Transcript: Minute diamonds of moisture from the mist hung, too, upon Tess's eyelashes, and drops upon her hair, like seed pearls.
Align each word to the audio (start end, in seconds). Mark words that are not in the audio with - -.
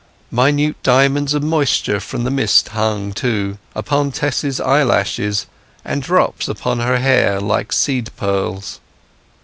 Minute 0.31 0.81
diamonds 0.81 1.35
of 1.35 1.43
moisture 1.43 1.99
from 1.99 2.23
the 2.23 2.31
mist 2.31 2.69
hung, 2.69 3.13
too, 3.13 3.59
upon 3.75 4.11
Tess's 4.11 4.59
eyelashes, 4.59 5.45
and 5.85 6.01
drops 6.01 6.47
upon 6.47 6.79
her 6.79 6.97
hair, 6.97 7.39
like 7.39 7.71
seed 7.71 8.09
pearls. 8.17 8.79